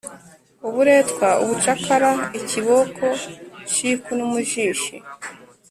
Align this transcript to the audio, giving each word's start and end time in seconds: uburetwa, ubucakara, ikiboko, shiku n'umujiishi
uburetwa, 0.67 1.27
ubucakara, 1.43 2.11
ikiboko, 2.39 3.05
shiku 3.73 4.09
n'umujiishi 4.17 4.95